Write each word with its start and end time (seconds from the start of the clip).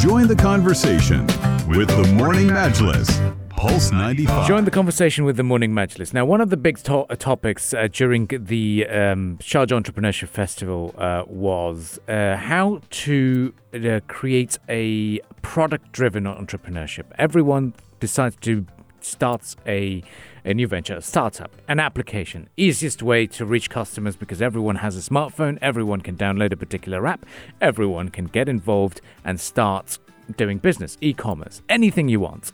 Join 0.00 0.28
the 0.28 0.36
conversation 0.36 1.26
with 1.68 1.88
the 1.88 2.08
Morning 2.14 2.46
Majlis. 2.46 3.08
Pulse 3.50 3.90
95. 3.90 4.46
Join 4.46 4.64
the 4.64 4.70
conversation 4.70 5.24
with 5.24 5.36
the 5.36 5.42
Morning 5.42 5.72
Majlis. 5.72 6.14
Now, 6.14 6.24
one 6.24 6.40
of 6.40 6.50
the 6.50 6.56
big 6.56 6.78
to- 6.84 6.98
uh, 7.10 7.16
topics 7.16 7.74
uh, 7.74 7.88
during 7.92 8.28
the 8.28 8.86
um, 8.88 9.38
Entrepreneurship 9.40 10.28
Festival 10.28 10.94
uh, 10.96 11.24
was 11.26 11.98
uh, 12.06 12.36
how 12.36 12.80
to 12.90 13.52
uh, 13.74 13.98
create 14.06 14.56
a 14.68 15.18
product 15.42 15.90
driven 15.90 16.24
entrepreneurship. 16.24 17.06
Everyone 17.18 17.74
decides 17.98 18.36
to 18.42 18.66
start 19.04 19.54
a, 19.66 20.02
a 20.44 20.54
new 20.54 20.66
venture, 20.66 20.96
a 20.96 21.02
startup, 21.02 21.50
an 21.68 21.80
application. 21.80 22.48
Easiest 22.56 23.02
way 23.02 23.26
to 23.28 23.44
reach 23.44 23.70
customers 23.70 24.16
because 24.16 24.42
everyone 24.42 24.76
has 24.76 24.96
a 24.96 25.10
smartphone, 25.10 25.58
everyone 25.60 26.00
can 26.00 26.16
download 26.16 26.52
a 26.52 26.56
particular 26.56 27.06
app, 27.06 27.26
everyone 27.60 28.08
can 28.08 28.26
get 28.26 28.48
involved 28.48 29.00
and 29.24 29.40
start 29.40 29.98
doing 30.36 30.58
business, 30.58 30.98
e 31.00 31.12
commerce, 31.12 31.62
anything 31.68 32.08
you 32.08 32.20
want. 32.20 32.52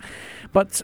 But 0.53 0.83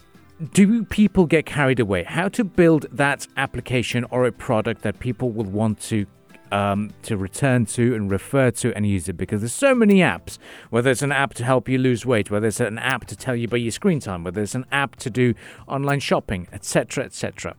do 0.52 0.84
people 0.84 1.26
get 1.26 1.46
carried 1.46 1.80
away? 1.80 2.04
How 2.04 2.28
to 2.30 2.44
build 2.44 2.86
that 2.92 3.26
application 3.36 4.04
or 4.10 4.26
a 4.26 4.32
product 4.32 4.82
that 4.82 4.98
people 4.98 5.30
will 5.30 5.44
want 5.44 5.80
to 5.82 6.06
um, 6.52 6.92
to 7.02 7.16
return 7.16 7.66
to 7.66 7.94
and 7.94 8.10
refer 8.10 8.50
to 8.50 8.74
and 8.74 8.86
use 8.86 9.08
it 9.08 9.16
because 9.16 9.40
there's 9.40 9.52
so 9.52 9.74
many 9.74 9.96
apps. 9.96 10.38
Whether 10.70 10.90
it's 10.90 11.02
an 11.02 11.12
app 11.12 11.34
to 11.34 11.44
help 11.44 11.68
you 11.68 11.78
lose 11.78 12.04
weight, 12.04 12.30
whether 12.30 12.48
it's 12.48 12.60
an 12.60 12.78
app 12.78 13.06
to 13.06 13.16
tell 13.16 13.36
you 13.36 13.46
about 13.46 13.58
your 13.58 13.72
screen 13.72 14.00
time, 14.00 14.24
whether 14.24 14.42
it's 14.42 14.54
an 14.54 14.66
app 14.72 14.96
to 14.96 15.10
do 15.10 15.34
online 15.66 16.00
shopping, 16.00 16.48
etc., 16.52 17.04
etc. 17.04 17.56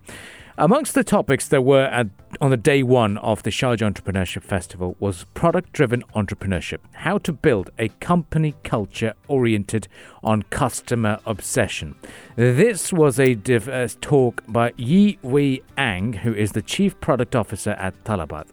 Amongst 0.57 0.95
the 0.95 1.03
topics 1.03 1.47
that 1.47 1.61
were 1.61 1.85
at, 1.85 2.07
on 2.41 2.51
the 2.51 2.57
day 2.57 2.83
one 2.83 3.17
of 3.19 3.41
the 3.43 3.51
Sharjah 3.51 3.89
Entrepreneurship 3.89 4.43
Festival 4.43 4.97
was 4.99 5.25
product 5.33 5.71
driven 5.71 6.03
entrepreneurship. 6.13 6.79
How 6.91 7.19
to 7.19 7.31
build 7.31 7.69
a 7.79 7.87
company 7.87 8.55
culture 8.63 9.13
oriented 9.29 9.87
on 10.21 10.43
customer 10.43 11.19
obsession. 11.25 11.95
This 12.35 12.91
was 12.91 13.17
a 13.17 13.33
div- 13.33 13.69
uh, 13.69 13.87
talk 14.01 14.43
by 14.45 14.73
Yi 14.75 15.19
Wei 15.21 15.61
Ang, 15.77 16.13
who 16.13 16.33
is 16.33 16.51
the 16.51 16.61
Chief 16.61 16.99
Product 16.99 17.33
Officer 17.33 17.71
at 17.71 18.03
Talabat. 18.03 18.47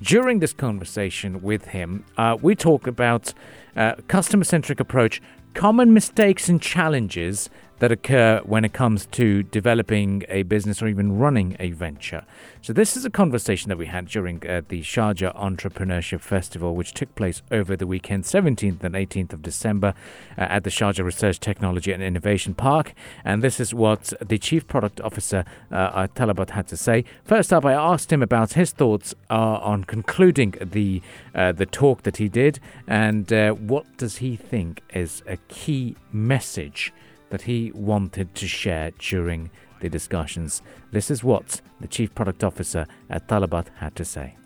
During 0.00 0.38
this 0.38 0.52
conversation 0.52 1.42
with 1.42 1.66
him, 1.66 2.04
uh, 2.16 2.36
we 2.40 2.54
talk 2.54 2.86
about 2.86 3.34
uh, 3.76 3.96
customer 4.08 4.44
centric 4.44 4.78
approach, 4.78 5.20
common 5.54 5.92
mistakes 5.92 6.48
and 6.48 6.60
challenges 6.60 7.50
that 7.80 7.90
occur 7.90 8.40
when 8.44 8.64
it 8.64 8.72
comes 8.72 9.06
to 9.06 9.42
developing 9.42 10.22
a 10.28 10.42
business 10.44 10.82
or 10.82 10.86
even 10.86 11.18
running 11.18 11.56
a 11.58 11.70
venture. 11.72 12.24
So, 12.62 12.74
this 12.74 12.94
is 12.94 13.06
a 13.06 13.10
conversation 13.10 13.70
that 13.70 13.78
we 13.78 13.86
had 13.86 14.06
during 14.06 14.46
uh, 14.46 14.60
the 14.68 14.82
Sharjah 14.82 15.34
Entrepreneurship 15.34 16.20
Festival, 16.20 16.76
which 16.76 16.92
took 16.92 17.14
place 17.14 17.42
over 17.50 17.76
the 17.76 17.86
weekend, 17.86 18.24
17th 18.24 18.84
and 18.84 18.94
18th 18.94 19.32
of 19.32 19.42
December, 19.42 19.94
uh, 20.36 20.42
at 20.42 20.64
the 20.64 20.70
Sharjah 20.70 21.02
Research, 21.02 21.40
Technology 21.40 21.90
and 21.90 22.02
Innovation 22.02 22.52
Park. 22.52 22.92
And 23.24 23.42
this 23.42 23.58
is 23.58 23.72
what 23.72 24.12
the 24.20 24.36
Chief 24.36 24.68
Product 24.68 25.00
Officer 25.00 25.46
uh, 25.70 26.06
Talabat 26.08 26.50
had 26.50 26.68
to 26.68 26.76
say. 26.76 27.06
First 27.24 27.50
up, 27.50 27.64
I 27.64 27.72
asked 27.72 28.12
him 28.12 28.22
about 28.22 28.52
his 28.52 28.72
thoughts 28.72 29.14
uh, 29.30 29.34
on 29.34 29.84
concluding 29.84 30.54
the 30.60 31.00
uh, 31.34 31.52
the 31.52 31.64
talk 31.64 32.02
that 32.02 32.18
he 32.18 32.28
did, 32.28 32.60
and 32.86 33.32
uh, 33.32 33.52
what 33.52 33.86
does 33.96 34.18
he 34.18 34.36
think 34.36 34.82
is 34.92 35.22
a 35.26 35.38
key 35.48 35.96
message 36.12 36.92
that 37.30 37.42
he 37.42 37.72
wanted 37.74 38.34
to 38.34 38.46
share 38.46 38.90
during 38.98 39.50
the 39.80 39.88
discussions. 39.88 40.62
This 40.92 41.10
is 41.10 41.24
what 41.24 41.60
the 41.80 41.88
Chief 41.88 42.14
Product 42.14 42.44
Officer 42.44 42.86
at 43.08 43.28
Talabat 43.28 43.68
had 43.76 43.96
to 43.96 44.04
say. 44.04 44.36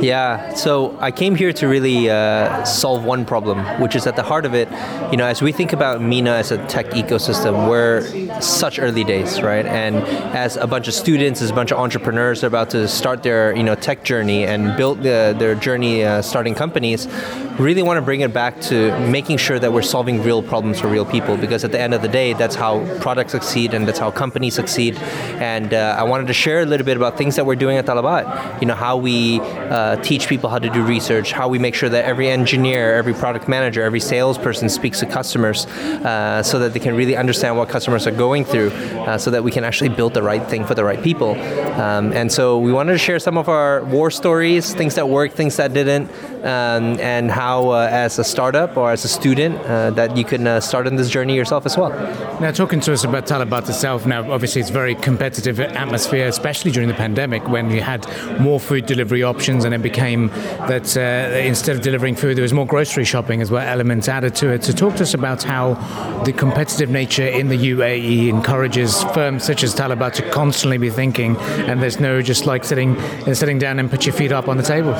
Yeah, 0.00 0.54
so 0.54 0.96
I 0.98 1.10
came 1.10 1.34
here 1.34 1.52
to 1.52 1.68
really 1.68 2.08
uh, 2.08 2.64
solve 2.64 3.04
one 3.04 3.24
problem, 3.24 3.58
which 3.80 3.94
is 3.94 4.06
at 4.06 4.16
the 4.16 4.22
heart 4.22 4.46
of 4.46 4.54
it. 4.54 4.68
You 5.10 5.18
know, 5.18 5.26
as 5.26 5.42
we 5.42 5.52
think 5.52 5.72
about 5.72 6.00
MENA 6.00 6.30
as 6.30 6.50
a 6.52 6.66
tech 6.66 6.86
ecosystem, 6.90 7.68
we're 7.68 8.40
such 8.40 8.78
early 8.78 9.04
days, 9.04 9.42
right? 9.42 9.66
And 9.66 9.96
as 10.34 10.56
a 10.56 10.66
bunch 10.66 10.88
of 10.88 10.94
students, 10.94 11.42
as 11.42 11.50
a 11.50 11.54
bunch 11.54 11.70
of 11.70 11.78
entrepreneurs 11.78 12.42
are 12.42 12.46
about 12.46 12.70
to 12.70 12.88
start 12.88 13.22
their 13.22 13.54
you 13.54 13.62
know 13.62 13.74
tech 13.74 14.02
journey 14.02 14.44
and 14.44 14.76
build 14.76 15.02
the, 15.02 15.36
their 15.38 15.54
journey 15.54 16.02
uh, 16.02 16.22
starting 16.22 16.54
companies, 16.54 17.06
really 17.58 17.82
want 17.82 17.98
to 17.98 18.02
bring 18.02 18.22
it 18.22 18.32
back 18.32 18.60
to 18.62 18.98
making 19.08 19.36
sure 19.36 19.58
that 19.58 19.72
we're 19.72 19.82
solving 19.82 20.22
real 20.22 20.42
problems 20.42 20.80
for 20.80 20.88
real 20.88 21.04
people. 21.04 21.36
Because 21.36 21.62
at 21.62 21.72
the 21.72 21.80
end 21.80 21.92
of 21.92 22.00
the 22.00 22.08
day, 22.08 22.32
that's 22.32 22.54
how 22.54 22.84
products 23.00 23.32
succeed 23.32 23.74
and 23.74 23.86
that's 23.86 23.98
how 23.98 24.10
companies 24.10 24.54
succeed. 24.54 24.96
And 25.38 25.74
uh, 25.74 25.96
I 25.98 26.04
wanted 26.04 26.26
to 26.28 26.32
share 26.32 26.60
a 26.60 26.66
little 26.66 26.86
bit 26.86 26.96
about 26.96 27.18
things 27.18 27.36
that 27.36 27.44
we're 27.44 27.56
doing 27.56 27.76
at 27.76 27.86
Talabat. 27.86 28.60
You 28.62 28.66
know, 28.66 28.74
how 28.74 28.96
we 28.96 29.40
uh, 29.70 29.96
teach 30.02 30.28
people 30.28 30.50
how 30.50 30.58
to 30.58 30.68
do 30.70 30.82
research, 30.82 31.32
how 31.32 31.48
we 31.48 31.58
make 31.58 31.74
sure 31.74 31.88
that 31.88 32.04
every 32.04 32.28
engineer, 32.28 32.94
every 32.94 33.14
product 33.14 33.48
manager, 33.48 33.82
every 33.82 34.00
salesperson 34.00 34.68
speaks 34.68 35.00
to 35.00 35.06
customers 35.06 35.66
uh, 35.66 36.42
so 36.42 36.58
that 36.58 36.72
they 36.72 36.80
can 36.80 36.94
really 36.94 37.16
understand 37.16 37.56
what 37.56 37.68
customers 37.68 38.06
are 38.06 38.12
going 38.12 38.44
through, 38.44 38.70
uh, 38.70 39.16
so 39.16 39.30
that 39.30 39.42
we 39.44 39.50
can 39.50 39.64
actually 39.64 39.88
build 39.88 40.12
the 40.14 40.22
right 40.22 40.44
thing 40.48 40.64
for 40.64 40.74
the 40.74 40.84
right 40.84 41.02
people. 41.02 41.30
Um, 41.80 42.12
and 42.12 42.30
so 42.30 42.58
we 42.58 42.72
wanted 42.72 42.92
to 42.92 42.98
share 42.98 43.18
some 43.18 43.38
of 43.38 43.48
our 43.48 43.84
war 43.84 44.10
stories, 44.10 44.74
things 44.74 44.94
that 44.96 45.08
worked, 45.08 45.36
things 45.36 45.56
that 45.56 45.72
didn't, 45.72 46.10
um, 46.44 46.98
and 47.00 47.30
how, 47.30 47.70
uh, 47.70 47.88
as 47.90 48.18
a 48.18 48.24
startup 48.24 48.76
or 48.76 48.90
as 48.90 49.04
a 49.04 49.08
student, 49.08 49.56
uh, 49.60 49.90
that 49.90 50.16
you 50.16 50.24
can 50.24 50.46
uh, 50.46 50.60
start 50.60 50.86
on 50.86 50.96
this 50.96 51.08
journey 51.08 51.36
yourself 51.36 51.66
as 51.66 51.76
well. 51.76 51.90
Now, 52.40 52.50
talking 52.50 52.80
to 52.80 52.92
us 52.92 53.04
about 53.04 53.26
Talabat 53.26 53.68
itself, 53.68 54.06
now 54.06 54.30
obviously 54.32 54.60
it's 54.60 54.70
very 54.70 54.94
competitive 54.94 55.60
atmosphere, 55.60 56.26
especially 56.26 56.70
during 56.70 56.88
the 56.88 56.94
pandemic 56.94 57.46
when 57.48 57.70
you 57.70 57.82
had 57.82 58.06
more 58.40 58.58
food 58.58 58.86
delivery 58.86 59.22
options 59.22 59.59
and 59.64 59.74
it 59.74 59.82
became 59.82 60.28
that 60.68 60.96
uh, 60.96 61.00
instead 61.36 61.76
of 61.76 61.82
delivering 61.82 62.14
food, 62.14 62.36
there 62.36 62.42
was 62.42 62.52
more 62.52 62.66
grocery 62.66 63.04
shopping 63.04 63.40
as 63.42 63.50
well, 63.50 63.66
elements 63.66 64.08
added 64.08 64.34
to 64.36 64.48
it. 64.48 64.64
So, 64.64 64.72
talk 64.72 64.96
to 64.96 65.02
us 65.02 65.14
about 65.14 65.42
how 65.42 65.74
the 66.24 66.32
competitive 66.32 66.90
nature 66.90 67.26
in 67.26 67.48
the 67.48 67.56
UAE 67.56 68.28
encourages 68.28 69.02
firms 69.14 69.44
such 69.44 69.62
as 69.62 69.74
Talabat 69.74 70.14
to 70.14 70.30
constantly 70.30 70.78
be 70.78 70.90
thinking, 70.90 71.36
and 71.38 71.82
there's 71.82 72.00
no 72.00 72.22
just 72.22 72.46
like 72.46 72.64
sitting 72.64 72.96
and 73.26 73.36
sitting 73.36 73.58
down 73.58 73.78
and 73.78 73.90
put 73.90 74.06
your 74.06 74.14
feet 74.14 74.32
up 74.32 74.48
on 74.48 74.56
the 74.56 74.62
table. 74.62 74.92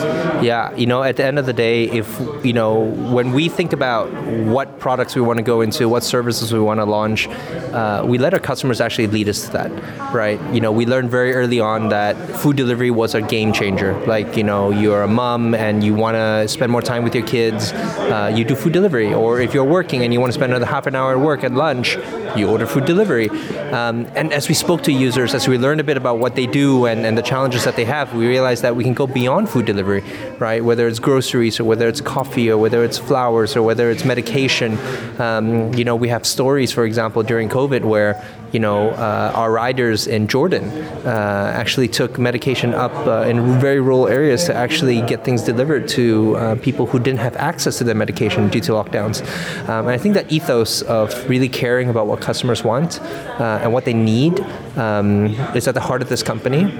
Yeah, 0.42 0.74
you 0.74 0.86
know, 0.86 1.02
at 1.02 1.16
the 1.16 1.24
end 1.24 1.38
of 1.38 1.46
the 1.46 1.52
day, 1.52 1.84
if 1.84 2.20
you 2.44 2.52
know, 2.52 2.80
when 2.80 3.32
we 3.32 3.48
think 3.48 3.72
about 3.72 4.12
what 4.46 4.78
products 4.78 5.14
we 5.14 5.22
want 5.22 5.38
to 5.38 5.42
go 5.42 5.60
into, 5.60 5.88
what 5.88 6.04
services 6.04 6.52
we 6.52 6.60
want 6.60 6.80
to 6.80 6.84
launch, 6.84 7.28
uh, 7.28 8.04
we 8.06 8.18
let 8.18 8.34
our 8.34 8.40
customers 8.40 8.80
actually 8.80 9.06
lead 9.06 9.28
us 9.28 9.46
to 9.46 9.52
that, 9.52 9.70
right? 10.12 10.40
You 10.52 10.60
know, 10.60 10.72
we 10.72 10.86
learned 10.86 11.10
very 11.10 11.32
early 11.34 11.60
on 11.60 11.88
that 11.90 12.16
food 12.40 12.56
delivery 12.56 12.90
was 12.90 13.14
a 13.14 13.22
game 13.22 13.52
changer. 13.52 13.94
Like, 14.06 14.36
you 14.36 14.44
know, 14.44 14.49
you're 14.50 15.02
a 15.02 15.08
mom 15.08 15.54
and 15.54 15.84
you 15.84 15.94
want 15.94 16.16
to 16.16 16.48
spend 16.48 16.72
more 16.72 16.82
time 16.82 17.04
with 17.04 17.14
your 17.14 17.26
kids, 17.26 17.72
uh, 17.72 18.32
you 18.34 18.44
do 18.44 18.54
food 18.54 18.72
delivery. 18.72 19.14
Or 19.14 19.40
if 19.40 19.54
you're 19.54 19.64
working 19.64 20.02
and 20.02 20.12
you 20.12 20.20
want 20.20 20.32
to 20.32 20.38
spend 20.38 20.52
another 20.52 20.66
half 20.66 20.86
an 20.86 20.94
hour 20.94 21.12
at 21.12 21.20
work 21.20 21.44
at 21.44 21.52
lunch, 21.52 21.96
you 22.36 22.48
order 22.48 22.66
food 22.66 22.84
delivery. 22.84 23.28
Um, 23.72 24.06
and 24.14 24.32
as 24.32 24.48
we 24.48 24.54
spoke 24.54 24.82
to 24.82 24.92
users, 24.92 25.34
as 25.34 25.46
we 25.46 25.56
learned 25.58 25.80
a 25.80 25.84
bit 25.84 25.96
about 25.96 26.18
what 26.18 26.34
they 26.34 26.46
do 26.46 26.86
and, 26.86 27.06
and 27.06 27.16
the 27.16 27.22
challenges 27.22 27.64
that 27.64 27.76
they 27.76 27.84
have, 27.84 28.14
we 28.14 28.26
realized 28.26 28.62
that 28.62 28.74
we 28.74 28.84
can 28.84 28.94
go 28.94 29.06
beyond 29.06 29.48
food 29.48 29.66
delivery, 29.66 30.02
right? 30.38 30.64
Whether 30.64 30.88
it's 30.88 30.98
groceries 30.98 31.60
or 31.60 31.64
whether 31.64 31.88
it's 31.88 32.00
coffee 32.00 32.50
or 32.50 32.58
whether 32.58 32.84
it's 32.84 32.98
flowers 32.98 33.56
or 33.56 33.62
whether 33.62 33.90
it's 33.90 34.04
medication. 34.04 34.78
Um, 35.20 35.72
you 35.74 35.84
know, 35.84 35.96
we 35.96 36.08
have 36.08 36.26
stories, 36.26 36.72
for 36.72 36.84
example, 36.84 37.22
during 37.22 37.48
COVID 37.48 37.84
where 37.84 38.22
you 38.52 38.60
know, 38.60 38.90
uh, 38.90 39.32
our 39.34 39.50
riders 39.52 40.06
in 40.06 40.26
Jordan 40.26 40.64
uh, 41.04 41.52
actually 41.54 41.88
took 41.88 42.18
medication 42.18 42.74
up 42.74 42.94
uh, 43.06 43.22
in 43.28 43.60
very 43.60 43.80
rural 43.80 44.08
areas 44.08 44.44
to 44.44 44.54
actually 44.54 45.00
get 45.02 45.24
things 45.24 45.42
delivered 45.42 45.88
to 45.88 46.36
uh, 46.36 46.54
people 46.56 46.86
who 46.86 46.98
didn't 46.98 47.20
have 47.20 47.36
access 47.36 47.78
to 47.78 47.84
their 47.84 47.94
medication 47.94 48.48
due 48.48 48.60
to 48.60 48.72
lockdowns. 48.72 49.22
Um, 49.68 49.86
and 49.86 49.90
I 49.90 49.98
think 49.98 50.14
that 50.14 50.30
ethos 50.32 50.82
of 50.82 51.28
really 51.28 51.48
caring 51.48 51.88
about 51.88 52.06
what 52.06 52.20
customers 52.20 52.64
want 52.64 53.00
uh, 53.00 53.60
and 53.62 53.72
what 53.72 53.84
they 53.84 53.94
need 53.94 54.40
um, 54.76 55.26
is 55.54 55.68
at 55.68 55.74
the 55.74 55.80
heart 55.80 56.02
of 56.02 56.08
this 56.08 56.22
company. 56.22 56.78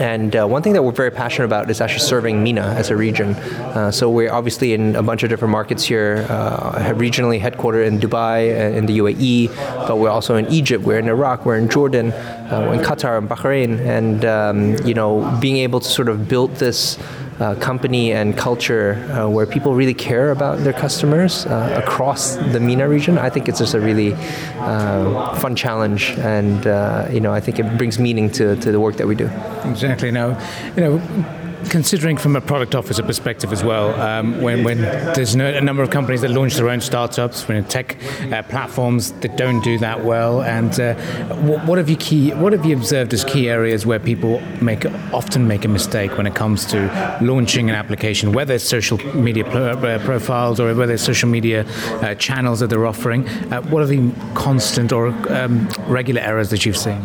And 0.00 0.34
uh, 0.34 0.46
one 0.46 0.62
thing 0.62 0.72
that 0.72 0.82
we're 0.82 0.92
very 0.92 1.10
passionate 1.10 1.44
about 1.44 1.68
is 1.68 1.82
actually 1.82 2.00
serving 2.00 2.42
MENA 2.42 2.62
as 2.62 2.88
a 2.88 2.96
region. 2.96 3.34
Uh, 3.34 3.90
so 3.90 4.08
we're 4.08 4.32
obviously 4.32 4.72
in 4.72 4.96
a 4.96 5.02
bunch 5.02 5.22
of 5.22 5.28
different 5.28 5.52
markets 5.52 5.84
here, 5.84 6.26
uh, 6.30 6.94
regionally 6.94 7.38
headquartered 7.38 7.86
in 7.86 8.00
Dubai 8.00 8.58
and 8.58 8.74
in 8.76 8.86
the 8.86 8.96
UAE, 8.96 9.54
but 9.86 9.98
we're 9.98 10.08
also 10.08 10.36
in 10.36 10.46
Egypt, 10.46 10.84
we're 10.84 10.98
in 10.98 11.06
Iraq, 11.06 11.44
we're 11.44 11.58
in 11.58 11.68
Jordan, 11.68 12.12
uh, 12.50 12.72
in 12.72 12.80
Qatar 12.80 13.18
and 13.18 13.28
Bahrain. 13.28 13.78
And, 13.80 14.24
um, 14.24 14.86
you 14.86 14.94
know, 14.94 15.38
being 15.40 15.58
able 15.58 15.80
to 15.80 15.88
sort 15.88 16.08
of 16.08 16.28
build 16.28 16.56
this 16.56 16.98
uh, 17.40 17.54
company 17.54 18.12
and 18.12 18.36
culture 18.36 18.94
uh, 19.12 19.28
where 19.28 19.46
people 19.46 19.74
really 19.74 19.94
care 19.94 20.30
about 20.30 20.58
their 20.58 20.74
customers 20.74 21.46
uh, 21.46 21.82
across 21.82 22.36
the 22.36 22.60
MENA 22.60 22.86
region, 22.86 23.16
I 23.16 23.30
think 23.30 23.48
it's 23.48 23.58
just 23.58 23.74
a 23.74 23.80
really 23.80 24.12
uh, 24.58 25.34
fun 25.36 25.56
challenge, 25.56 26.10
and 26.18 26.66
uh, 26.66 27.08
you 27.10 27.20
know 27.20 27.32
I 27.32 27.40
think 27.40 27.58
it 27.58 27.78
brings 27.78 27.98
meaning 27.98 28.30
to, 28.32 28.56
to 28.56 28.70
the 28.70 28.78
work 28.78 28.96
that 28.96 29.06
we 29.06 29.14
do. 29.14 29.30
Exactly. 29.64 30.10
Now, 30.10 30.38
you 30.76 30.82
know 30.82 31.39
considering 31.68 32.16
from 32.16 32.36
a 32.36 32.40
product 32.40 32.74
officer 32.74 33.02
perspective 33.02 33.52
as 33.52 33.62
well, 33.62 33.98
um, 34.00 34.40
when, 34.40 34.64
when 34.64 34.80
there's 34.80 35.36
no, 35.36 35.46
a 35.46 35.60
number 35.60 35.82
of 35.82 35.90
companies 35.90 36.20
that 36.22 36.30
launch 36.30 36.54
their 36.54 36.68
own 36.68 36.80
startups, 36.80 37.46
when 37.48 37.64
tech 37.64 37.96
uh, 38.32 38.42
platforms 38.44 39.12
that 39.12 39.36
don't 39.36 39.62
do 39.62 39.78
that 39.78 40.04
well, 40.04 40.42
and 40.42 40.78
uh, 40.80 40.94
what, 41.36 41.66
what, 41.66 41.78
have 41.78 41.88
you 41.88 41.96
key, 41.96 42.32
what 42.34 42.52
have 42.52 42.64
you 42.64 42.76
observed 42.76 43.12
as 43.12 43.24
key 43.24 43.48
areas 43.48 43.84
where 43.84 43.98
people 43.98 44.40
make 44.60 44.84
often 45.12 45.46
make 45.46 45.64
a 45.64 45.68
mistake 45.68 46.16
when 46.16 46.26
it 46.26 46.34
comes 46.34 46.64
to 46.66 47.18
launching 47.20 47.68
an 47.68 47.76
application, 47.76 48.32
whether 48.32 48.54
it's 48.54 48.64
social 48.64 48.98
media 49.14 49.44
uh, 49.46 49.98
profiles 50.04 50.60
or 50.60 50.74
whether 50.74 50.94
it's 50.94 51.02
social 51.02 51.28
media 51.28 51.64
uh, 52.02 52.14
channels 52.14 52.60
that 52.60 52.68
they're 52.68 52.86
offering? 52.86 53.28
Uh, 53.52 53.62
what 53.62 53.82
are 53.82 53.86
the 53.86 54.10
constant 54.34 54.92
or 54.92 55.08
um, 55.32 55.68
regular 55.86 56.20
errors 56.20 56.50
that 56.50 56.64
you've 56.64 56.76
seen? 56.76 57.04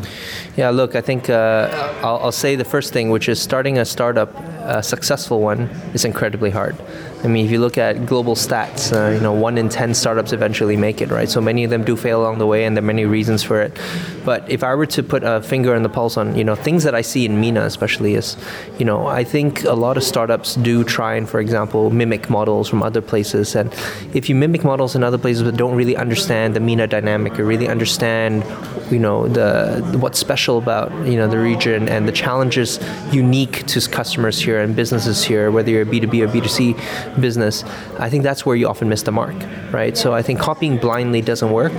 Yeah, 0.55 0.69
look, 0.69 0.95
I 0.95 1.01
think 1.01 1.29
uh, 1.29 1.67
I'll, 2.01 2.17
I'll, 2.19 2.31
say 2.31 2.55
the 2.55 2.63
first 2.63 2.93
thing, 2.93 3.09
which 3.09 3.27
is 3.27 3.41
starting 3.41 3.77
a 3.77 3.83
startup, 3.83 4.33
a 4.65 4.83
successful 4.83 5.41
one, 5.41 5.69
is 5.93 6.05
incredibly 6.05 6.49
hard. 6.49 6.75
I 7.23 7.27
mean, 7.27 7.45
if 7.45 7.51
you 7.51 7.59
look 7.59 7.77
at 7.77 8.05
global 8.05 8.35
stats, 8.35 8.93
uh, 8.93 9.11
you 9.11 9.19
know, 9.19 9.33
one 9.33 9.57
in 9.57 9.69
ten 9.69 9.93
startups 9.93 10.31
eventually 10.31 10.77
make 10.77 11.01
it, 11.01 11.09
right? 11.09 11.29
So 11.29 11.41
many 11.41 11.63
of 11.63 11.71
them 11.71 11.83
do 11.83 11.95
fail 11.95 12.21
along 12.21 12.37
the 12.37 12.45
way, 12.45 12.65
and 12.65 12.77
there 12.77 12.83
are 12.83 12.85
many 12.85 13.05
reasons 13.05 13.41
for 13.41 13.61
it. 13.61 13.79
But 14.23 14.47
if 14.49 14.63
I 14.63 14.75
were 14.75 14.85
to 14.87 15.01
put 15.01 15.23
a 15.23 15.41
finger 15.41 15.73
on 15.73 15.83
the 15.83 15.89
pulse 15.89 16.17
on, 16.17 16.35
you 16.35 16.43
know, 16.43 16.55
things 16.55 16.83
that 16.83 16.93
I 16.93 17.01
see 17.01 17.25
in 17.25 17.39
MENA 17.39 17.61
especially 17.61 18.13
is, 18.13 18.37
you 18.77 18.85
know, 18.85 19.07
I 19.07 19.23
think 19.23 19.63
a 19.63 19.73
lot 19.73 19.97
of 19.97 20.03
startups 20.03 20.55
do 20.55 20.83
try 20.83 21.15
and, 21.15 21.27
for 21.27 21.39
example, 21.39 21.89
mimic 21.89 22.29
models 22.29 22.69
from 22.69 22.83
other 22.83 23.01
places. 23.01 23.55
And 23.55 23.73
if 24.13 24.29
you 24.29 24.35
mimic 24.35 24.63
models 24.63 24.95
in 24.95 25.03
other 25.03 25.17
places 25.17 25.43
but 25.43 25.55
don't 25.57 25.75
really 25.75 25.95
understand 25.95 26.55
the 26.55 26.59
MENA 26.59 26.87
dynamic 26.87 27.39
or 27.39 27.45
really 27.45 27.67
understand, 27.67 28.43
you 28.91 28.99
know, 28.99 29.27
the 29.27 29.81
what's 29.99 30.19
special 30.19 30.57
about, 30.57 30.91
you 31.07 31.17
know, 31.17 31.27
the 31.27 31.39
region 31.39 31.89
and 31.89 32.07
the 32.07 32.11
challenges 32.11 32.79
unique 33.11 33.65
to 33.65 33.81
customers 33.89 34.39
here 34.39 34.54
and 34.59 34.75
businesses 34.75 35.23
here, 35.23 35.51
whether 35.51 35.69
you're 35.69 35.85
B2B 35.85 36.23
or 36.23 36.27
B2C 36.27 37.19
business, 37.21 37.63
I 37.99 38.09
think 38.09 38.23
that's 38.23 38.45
where 38.45 38.55
you 38.55 38.67
often 38.67 38.89
miss 38.89 39.03
the 39.03 39.11
mark, 39.11 39.35
right? 39.71 39.97
So 39.97 40.13
I 40.13 40.21
think 40.21 40.39
copying 40.39 40.77
blindly 40.77 41.21
doesn't 41.21 41.51
work. 41.51 41.73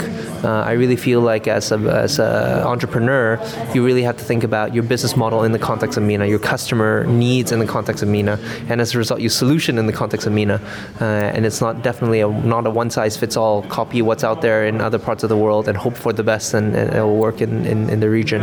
Uh, 0.45 0.49
I 0.49 0.73
really 0.73 0.97
feel 0.97 1.21
like 1.21 1.49
as 1.49 1.73
a 1.73 1.77
as 1.77 2.19
an 2.19 2.63
entrepreneur, 2.63 3.39
you 3.75 3.85
really 3.85 4.03
have 4.03 4.17
to 4.17 4.25
think 4.25 4.45
about 4.45 4.75
your 4.75 4.83
business 4.83 5.17
model 5.17 5.45
in 5.45 5.53
the 5.53 5.59
context 5.59 5.97
of 5.97 6.05
MENA, 6.05 6.27
your 6.27 6.39
customer 6.39 7.05
needs 7.07 7.53
in 7.53 7.59
the 7.59 7.67
context 7.67 8.03
of 8.03 8.09
MENA, 8.09 8.39
and 8.69 8.81
as 8.81 8.95
a 8.95 8.99
result, 8.99 9.21
your 9.21 9.31
solution 9.31 9.79
in 9.79 9.87
the 9.87 9.93
context 9.93 10.27
of 10.27 10.33
MENA. 10.33 10.61
Uh, 11.01 11.05
and 11.05 11.45
it's 11.47 11.61
not 11.61 11.83
definitely 11.83 12.21
a, 12.21 12.29
not 12.29 12.67
a 12.67 12.71
one 12.71 12.91
size 12.91 13.17
fits 13.17 13.37
all. 13.37 13.63
Copy 13.63 14.03
what's 14.03 14.25
out 14.25 14.43
there 14.43 14.67
in 14.67 14.81
other 14.81 14.99
parts 14.99 15.23
of 15.23 15.29
the 15.29 15.37
world 15.37 15.69
and 15.69 15.77
hope 15.77 15.97
for 15.97 16.13
the 16.13 16.23
best, 16.23 16.55
and, 16.55 16.75
and 16.75 16.95
it 16.95 17.03
will 17.03 17.17
work 17.17 17.41
in, 17.41 17.67
in, 17.67 17.91
in 17.91 18.01
the 18.01 18.11
region. 18.11 18.43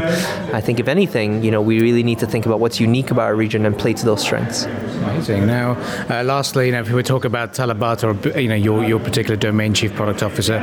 I 0.54 0.62
think 0.62 0.80
if 0.80 0.88
anything, 0.88 1.44
you 1.44 1.52
know, 1.52 1.62
we 1.62 1.80
really 1.80 2.04
need 2.04 2.20
to 2.20 2.28
think 2.28 2.46
about 2.46 2.60
what's 2.60 2.80
unique 2.80 3.12
about 3.12 3.24
our 3.24 3.36
region 3.36 3.66
and 3.66 3.78
play 3.78 3.94
to 3.94 4.06
those 4.06 4.23
strengths. 4.24 4.66
Amazing. 4.66 5.46
Now, 5.46 5.72
uh, 6.10 6.24
lastly, 6.24 6.68
you 6.68 6.72
know, 6.72 6.82
if 6.82 6.92
we 6.92 7.04
talk 7.04 7.26
about 7.26 7.54
Talabat 7.54 8.04
or 8.04 8.40
you 8.40 8.48
know 8.48 8.56
your, 8.56 8.84
your 8.86 9.00
particular 9.00 9.36
domain 9.36 9.74
chief 9.74 9.94
product 9.94 10.24
officer, 10.24 10.58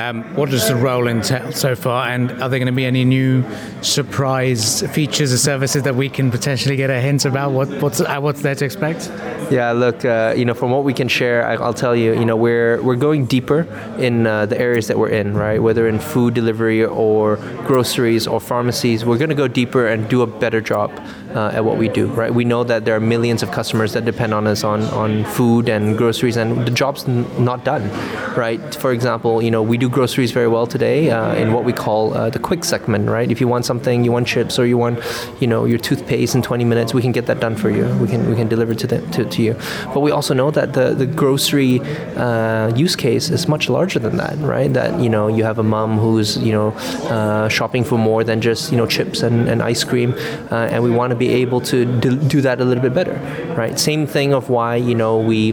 um, 0.00 0.22
what 0.34 0.50
does 0.50 0.68
the 0.68 0.76
role 0.76 1.08
entail 1.08 1.50
so 1.52 1.74
far, 1.74 2.08
and 2.08 2.30
are 2.42 2.48
there 2.48 2.58
going 2.58 2.66
to 2.66 2.72
be 2.72 2.84
any 2.84 3.04
new 3.04 3.44
surprise 3.82 4.82
features 4.92 5.32
or 5.32 5.38
services 5.38 5.82
that 5.82 5.94
we 5.94 6.08
can 6.08 6.30
potentially 6.30 6.76
get 6.76 6.90
a 6.90 7.00
hint 7.00 7.24
about? 7.24 7.52
What, 7.52 7.68
what's 7.80 8.00
uh, 8.00 8.18
what's 8.20 8.42
there 8.42 8.54
to 8.54 8.64
expect? 8.64 9.10
Yeah, 9.50 9.70
look, 9.70 10.04
uh, 10.04 10.34
you 10.36 10.44
know, 10.44 10.54
from 10.54 10.72
what 10.72 10.82
we 10.82 10.92
can 10.92 11.06
share, 11.06 11.46
I, 11.46 11.56
will 11.56 11.72
tell 11.72 11.94
you, 11.94 12.14
you 12.14 12.24
know, 12.24 12.34
we're 12.34 12.82
we're 12.82 12.96
going 12.96 13.26
deeper 13.26 13.60
in 13.96 14.26
uh, 14.26 14.46
the 14.46 14.60
areas 14.60 14.88
that 14.88 14.98
we're 14.98 15.10
in, 15.10 15.34
right? 15.34 15.62
Whether 15.62 15.86
in 15.86 16.00
food 16.00 16.34
delivery 16.34 16.84
or 16.84 17.36
groceries 17.64 18.26
or 18.26 18.40
pharmacies, 18.40 19.04
we're 19.04 19.18
going 19.18 19.30
to 19.30 19.36
go 19.36 19.46
deeper 19.46 19.86
and 19.86 20.08
do 20.08 20.22
a 20.22 20.26
better 20.26 20.60
job 20.60 20.90
uh, 21.36 21.50
at 21.52 21.64
what 21.64 21.76
we 21.76 21.88
do, 21.88 22.06
right? 22.08 22.34
We 22.34 22.44
know 22.44 22.64
that 22.64 22.84
there 22.84 22.96
are 22.96 23.00
millions 23.00 23.42
of 23.42 23.52
customers 23.52 23.92
that 23.92 24.04
depend 24.04 24.32
on 24.34 24.46
us 24.46 24.64
on, 24.64 24.82
on 24.84 25.24
food 25.24 25.68
and 25.68 25.96
groceries, 25.96 26.36
and 26.36 26.66
the 26.66 26.70
job's 26.70 27.06
n- 27.06 27.26
not 27.44 27.64
done, 27.64 27.88
right? 28.34 28.74
For 28.74 28.92
example, 28.92 29.42
you 29.42 29.50
know, 29.50 29.62
we 29.62 29.76
do 29.76 29.88
groceries 29.88 30.32
very 30.32 30.48
well 30.48 30.66
today 30.66 31.10
uh, 31.10 31.34
in 31.34 31.52
what 31.52 31.64
we 31.64 31.72
call 31.72 32.14
uh, 32.14 32.30
the 32.30 32.38
quick 32.38 32.64
segment, 32.64 33.08
right? 33.08 33.30
If 33.30 33.40
you 33.40 33.48
want 33.48 33.64
something, 33.64 34.02
you 34.02 34.10
want 34.10 34.26
chips 34.26 34.58
or 34.58 34.66
you 34.66 34.78
want, 34.78 34.98
you 35.40 35.46
know, 35.46 35.66
your 35.66 35.78
toothpaste 35.78 36.34
in 36.34 36.42
20 36.42 36.64
minutes, 36.64 36.94
we 36.94 37.02
can 37.02 37.12
get 37.12 37.26
that 37.26 37.38
done 37.38 37.54
for 37.54 37.70
you. 37.70 37.84
We 37.98 38.08
can 38.08 38.28
we 38.28 38.34
can 38.34 38.48
deliver 38.48 38.74
to 38.74 38.86
the, 38.86 39.00
to, 39.12 39.24
to 39.24 39.35
you. 39.42 39.56
But 39.92 40.00
we 40.00 40.10
also 40.10 40.34
know 40.34 40.50
that 40.50 40.72
the 40.72 40.94
the 40.94 41.06
grocery 41.06 41.80
uh, 42.16 42.74
use 42.74 42.96
case 42.96 43.30
is 43.30 43.48
much 43.48 43.68
larger 43.68 43.98
than 43.98 44.16
that, 44.16 44.36
right? 44.38 44.72
That 44.72 45.00
you 45.00 45.08
know, 45.08 45.28
you 45.28 45.44
have 45.44 45.58
a 45.58 45.62
mom 45.62 45.98
who's 45.98 46.36
you 46.38 46.52
know 46.52 46.68
uh, 47.08 47.48
shopping 47.48 47.84
for 47.84 47.98
more 47.98 48.24
than 48.24 48.40
just 48.40 48.70
you 48.70 48.76
know 48.76 48.86
chips 48.86 49.22
and, 49.22 49.48
and 49.48 49.62
ice 49.62 49.84
cream, 49.84 50.14
uh, 50.50 50.72
and 50.72 50.82
we 50.82 50.90
want 50.90 51.10
to 51.10 51.16
be 51.16 51.28
able 51.28 51.60
to 51.62 51.84
do 52.00 52.40
that 52.40 52.60
a 52.60 52.64
little 52.64 52.82
bit 52.82 52.94
better, 52.94 53.14
right? 53.56 53.78
Same 53.78 54.06
thing 54.06 54.32
of 54.32 54.50
why 54.50 54.76
you 54.76 54.94
know 54.94 55.18
we 55.18 55.52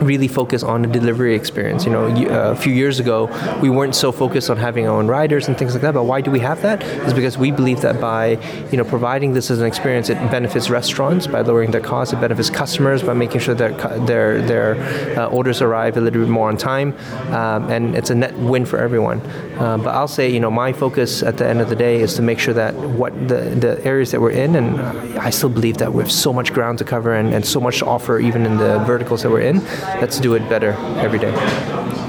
really 0.00 0.28
focus 0.28 0.62
on 0.62 0.82
the 0.82 0.88
delivery 0.88 1.34
experience. 1.34 1.84
You 1.84 1.92
know, 1.92 2.06
uh, 2.06 2.52
a 2.52 2.56
few 2.56 2.72
years 2.72 3.00
ago, 3.00 3.26
we 3.60 3.70
weren't 3.70 3.94
so 3.94 4.12
focused 4.12 4.50
on 4.50 4.56
having 4.56 4.86
our 4.86 4.96
own 4.96 5.06
riders 5.06 5.48
and 5.48 5.56
things 5.56 5.72
like 5.74 5.82
that. 5.82 5.94
But 5.94 6.04
why 6.04 6.20
do 6.20 6.30
we 6.30 6.40
have 6.40 6.62
that? 6.62 6.82
Is 6.82 7.14
because 7.14 7.36
we 7.38 7.50
believe 7.50 7.80
that 7.82 8.00
by 8.00 8.38
you 8.70 8.76
know 8.76 8.84
providing 8.84 9.32
this 9.32 9.50
as 9.50 9.60
an 9.60 9.66
experience, 9.66 10.08
it 10.08 10.18
benefits 10.30 10.70
restaurants 10.70 11.26
by 11.26 11.40
lowering 11.40 11.70
their 11.70 11.80
costs. 11.80 12.12
It 12.12 12.20
benefits 12.20 12.50
customers 12.50 13.02
by 13.02 13.14
making 13.14 13.40
sure 13.40 13.54
that 13.54 14.06
their 14.06 14.40
their 14.42 14.76
uh, 15.18 15.26
orders 15.26 15.60
arrive 15.62 15.96
a 15.96 16.00
little 16.00 16.22
bit 16.22 16.30
more 16.30 16.48
on 16.48 16.56
time, 16.56 16.96
um, 17.32 17.70
and 17.70 17.94
it's 17.94 18.10
a 18.10 18.14
net 18.14 18.36
win 18.38 18.64
for 18.64 18.78
everyone. 18.78 19.20
Uh, 19.58 19.78
but 19.78 19.94
I'll 19.94 20.08
say, 20.08 20.30
you 20.30 20.40
know, 20.40 20.50
my 20.50 20.72
focus 20.72 21.22
at 21.22 21.36
the 21.38 21.46
end 21.46 21.60
of 21.60 21.68
the 21.68 21.76
day 21.76 22.00
is 22.00 22.14
to 22.14 22.22
make 22.22 22.38
sure 22.38 22.54
that 22.54 22.74
what 22.74 23.12
the 23.28 23.40
the 23.64 23.84
areas 23.84 24.10
that 24.12 24.20
we're 24.20 24.30
in, 24.30 24.54
and 24.56 24.78
I 25.18 25.30
still 25.30 25.48
believe 25.48 25.78
that 25.78 25.92
we 25.92 26.02
have 26.02 26.12
so 26.12 26.32
much 26.32 26.52
ground 26.52 26.78
to 26.78 26.84
cover 26.84 27.14
and, 27.14 27.34
and 27.34 27.44
so 27.44 27.60
much 27.60 27.78
to 27.78 27.86
offer, 27.86 28.18
even 28.18 28.46
in 28.46 28.56
the 28.58 28.78
verticals 28.80 29.22
that 29.22 29.30
we're 29.30 29.40
in 29.40 29.58
let's 30.00 30.20
do 30.20 30.34
it 30.34 30.48
better 30.48 30.72
every 30.98 31.18
day. 31.18 31.32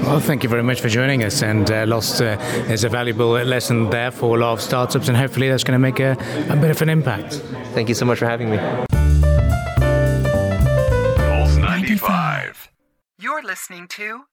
Well, 0.04 0.20
thank 0.20 0.42
you 0.42 0.48
very 0.48 0.62
much 0.62 0.80
for 0.80 0.88
joining 0.88 1.22
us. 1.24 1.42
And 1.42 1.70
uh, 1.70 1.84
Lost 1.86 2.20
uh, 2.22 2.38
is 2.68 2.84
a 2.84 2.88
valuable 2.88 3.30
lesson 3.30 3.90
there 3.90 4.10
for 4.10 4.36
a 4.36 4.40
lot 4.40 4.52
of 4.54 4.60
startups, 4.60 5.08
and 5.08 5.16
hopefully 5.16 5.48
that's 5.48 5.64
going 5.64 5.74
to 5.74 5.78
make 5.78 6.00
a, 6.00 6.12
a 6.48 6.56
bit 6.56 6.70
of 6.70 6.80
an 6.82 6.88
impact. 6.88 7.34
Thank 7.74 7.88
you 7.88 7.94
so 7.94 8.04
much 8.06 8.18
for 8.18 8.26
having 8.26 8.50
me. 8.50 8.58
Pulse 11.16 11.56
95. 11.56 12.70
You're 13.18 13.42
listening 13.42 13.86
to 13.88 14.24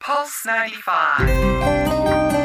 Pulse 0.00 0.46
95. 0.46 2.37